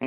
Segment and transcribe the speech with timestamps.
[0.00, 0.06] 啊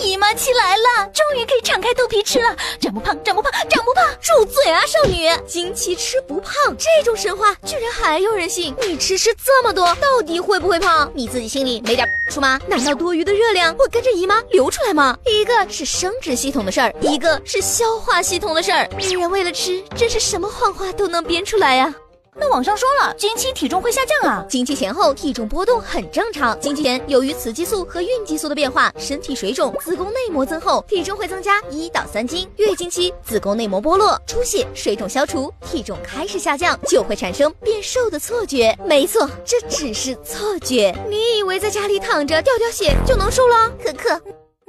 [0.00, 5.28] 姨妈期来了，终于可以敞开肚皮吃了，长不胖，长不胖，长不胖，住嘴啊，少女！
[5.46, 8.74] 经期吃不胖这种神话，居然还有人信？
[8.80, 11.12] 你吃吃这么多，到底会不会胖？
[11.14, 12.58] 你自己心里没点数吗？
[12.66, 15.14] 难道多余的热量会跟着姨妈流出来吗？
[15.26, 18.88] 一个是生殖系统的事儿，一个是消化系统的事儿。
[18.96, 21.94] 女人为了吃，真是什么谎话都能编出来呀。
[22.38, 24.44] 那网上说了，经期体重会下降啊？
[24.48, 26.58] 经期前后体重波动很正常。
[26.60, 32.46] 经期前由于雌激素和孕激素的变化，身体水肿，子宫内膜增厚，体重会增加一到三斤。
[32.56, 38.76] 月经期子宫内膜剥落，出血，水肿消除，体重开始下降，就会产生变瘦的错觉。
[38.84, 40.94] 没错，这只是错觉。
[41.08, 43.72] 你以为在家里躺着掉掉血就能瘦了？
[43.82, 44.20] 可可。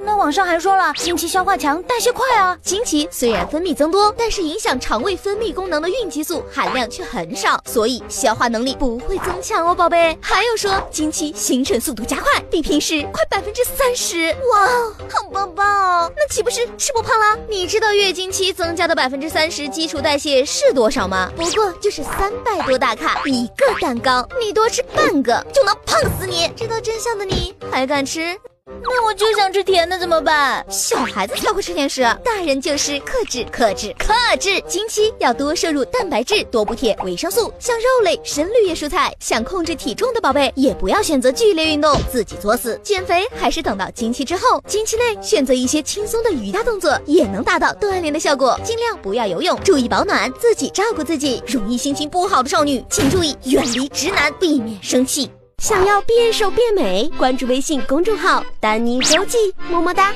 [0.08, 2.58] 那网上还说了，经期消化强，代谢快啊。
[2.64, 10.18] 经期虽然分泌增多，但是影响肠胃分泌功能的孕激素含量却很少，所以消化能力不会增强哦，宝贝。
[10.22, 14.34] 还有说，经期形成速度加快，比平时快百分之三十。
[14.54, 14.66] 哇，
[15.10, 16.12] 好棒棒哦！
[16.16, 17.38] 那岂不是吃不胖啦？
[17.50, 21.30] 你知道月经期增加的百分之三十基础代谢是多少吗？
[21.36, 26.50] 不过就是三百多大卡一个蛋糕，你多吃半个就能胖死你。
[26.56, 28.40] 知道真相的你还敢吃？
[28.84, 30.66] 那我就想吃甜的怎么办？
[30.70, 34.62] 小孩子才会吃甜食，大人就是克制、克制、克制。
[34.68, 39.14] 经期要多摄入蛋白质，多补铁、维生素，像肉类、深绿叶蔬菜。
[39.20, 42.80] 想控制体重的宝贝，也不要选择剧烈运动，自己作死。
[42.84, 48.60] 减肥还是等到经期之后，经期内选择一些轻松的瑜伽动作，也能达到锻炼的效果。
[48.64, 51.42] 尽量不要游泳，注意保暖，自己照顾自己。
[51.48, 55.30] 容易心情不好的少女，请注意远离直男，避免生气。
[55.64, 59.38] 想要变瘦变美，关注微信公众号“丹妮周记”，
[59.72, 60.14] 么么哒。